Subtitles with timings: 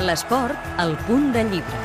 [0.00, 1.78] L'esport, al punt de llibre.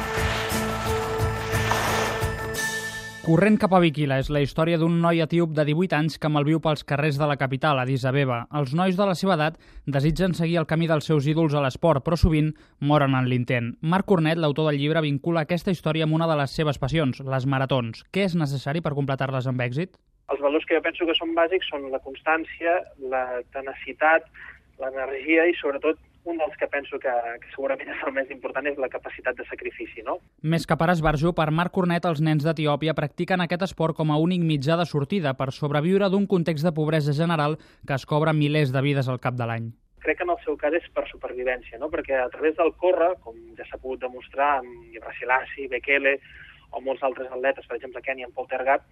[3.25, 6.61] Corrent cap a Viquila és la història d'un noi etíop de 18 anys que malviu
[6.64, 8.46] pels carrers de la capital, Addis Abeba.
[8.55, 9.59] Els nois de la seva edat
[9.97, 13.73] desitgen seguir el camí dels seus ídols a l'esport, però sovint moren en l'intent.
[13.82, 17.52] Marc Cornet, l'autor del llibre, vincula aquesta història amb una de les seves passions, les
[17.52, 18.07] maratons.
[18.16, 20.00] Què és necessari per completar-les amb èxit?
[20.32, 22.79] Els valors que jo penso que són bàsics són la constància,
[23.11, 24.32] la tenacitat,
[24.79, 28.78] l'energia i sobretot un dels que penso que, que segurament és el més important és
[28.82, 30.04] la capacitat de sacrifici.
[30.06, 30.18] No?
[30.42, 34.20] Més que per esbarjo, per Marc Cornet, els nens d'Etiòpia practiquen aquest esport com a
[34.22, 38.73] únic mitjà de sortida per sobreviure d'un context de pobresa general que es cobra milers
[38.73, 39.72] de vides al cap de l'any.
[40.06, 41.89] Crec que en el seu cas és per supervivència, no?
[41.94, 46.19] perquè a través del córrer, com ja s'ha pogut demostrar amb Ibrasilassi, Bekele
[46.75, 48.83] o molts altres atletes, per exemple, Kenya, en Poltergat,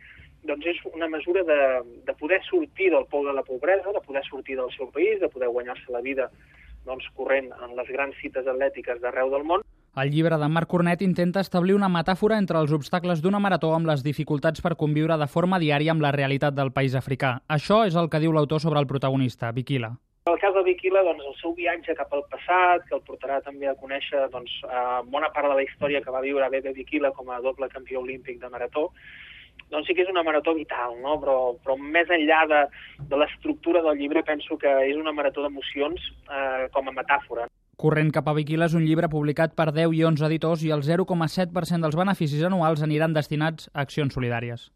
[0.48, 1.60] doncs és una mesura de,
[2.08, 5.30] de poder sortir del pou de la pobresa, de poder sortir del seu país, de
[5.32, 6.30] poder guanyar-se la vida
[6.86, 9.64] doncs, corrent en les grans cites atlètiques d'arreu del món.
[9.94, 13.86] El llibre de Marc Cornet intenta establir una metàfora entre els obstacles d'una marató amb
[13.86, 17.36] les dificultats per conviure de forma diària amb la realitat del país africà.
[17.48, 19.92] Això és el que diu l'autor sobre el protagonista, Viquila.
[20.26, 23.42] En el cas de Viquila, doncs, el seu viatge cap al passat, que el portarà
[23.44, 27.12] també a conèixer doncs, a bona part de la història que va viure Bebe Viquila
[27.12, 28.88] com a doble campió olímpic de marató,
[29.72, 31.18] doncs sí que és una marató vital, no?
[31.22, 32.62] però, però més enllà de,
[33.10, 37.48] de l'estructura del llibre penso que és una marató d'emocions eh, com a metàfora.
[37.84, 40.86] Corrent cap a Viquila és un llibre publicat per 10 i 11 editors i el
[40.86, 44.70] 0,7% dels beneficis anuals aniran destinats a accions solidàries.